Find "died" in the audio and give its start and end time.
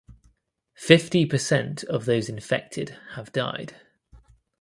3.31-3.75